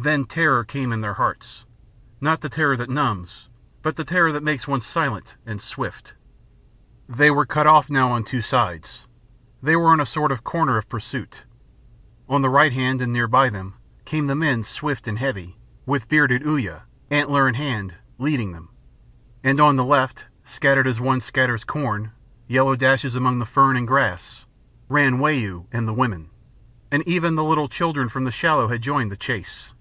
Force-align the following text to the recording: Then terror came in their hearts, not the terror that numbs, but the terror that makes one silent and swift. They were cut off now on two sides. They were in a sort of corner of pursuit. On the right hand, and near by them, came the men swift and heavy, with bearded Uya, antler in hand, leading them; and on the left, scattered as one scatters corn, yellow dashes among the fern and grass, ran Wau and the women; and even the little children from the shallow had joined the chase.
Then 0.00 0.26
terror 0.26 0.62
came 0.62 0.92
in 0.92 1.00
their 1.00 1.14
hearts, 1.14 1.64
not 2.20 2.40
the 2.40 2.48
terror 2.48 2.76
that 2.76 2.88
numbs, 2.88 3.48
but 3.82 3.96
the 3.96 4.04
terror 4.04 4.30
that 4.30 4.44
makes 4.44 4.68
one 4.68 4.80
silent 4.80 5.34
and 5.44 5.60
swift. 5.60 6.14
They 7.08 7.32
were 7.32 7.44
cut 7.44 7.66
off 7.66 7.90
now 7.90 8.12
on 8.12 8.22
two 8.22 8.40
sides. 8.40 9.08
They 9.60 9.74
were 9.74 9.92
in 9.92 9.98
a 9.98 10.06
sort 10.06 10.30
of 10.30 10.44
corner 10.44 10.76
of 10.78 10.88
pursuit. 10.88 11.42
On 12.28 12.42
the 12.42 12.48
right 12.48 12.72
hand, 12.72 13.02
and 13.02 13.12
near 13.12 13.26
by 13.26 13.50
them, 13.50 13.74
came 14.04 14.28
the 14.28 14.36
men 14.36 14.62
swift 14.62 15.08
and 15.08 15.18
heavy, 15.18 15.56
with 15.84 16.06
bearded 16.08 16.42
Uya, 16.46 16.84
antler 17.10 17.48
in 17.48 17.54
hand, 17.54 17.96
leading 18.18 18.52
them; 18.52 18.68
and 19.42 19.58
on 19.58 19.74
the 19.74 19.84
left, 19.84 20.26
scattered 20.44 20.86
as 20.86 21.00
one 21.00 21.20
scatters 21.20 21.64
corn, 21.64 22.12
yellow 22.46 22.76
dashes 22.76 23.16
among 23.16 23.40
the 23.40 23.46
fern 23.46 23.76
and 23.76 23.88
grass, 23.88 24.46
ran 24.88 25.18
Wau 25.18 25.66
and 25.72 25.88
the 25.88 25.92
women; 25.92 26.30
and 26.92 27.02
even 27.04 27.34
the 27.34 27.42
little 27.42 27.68
children 27.68 28.08
from 28.08 28.22
the 28.22 28.30
shallow 28.30 28.68
had 28.68 28.80
joined 28.80 29.10
the 29.10 29.16
chase. 29.16 29.74